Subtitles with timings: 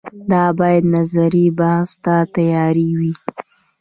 [0.31, 3.13] دا باید نظري بحث ته تیارې وي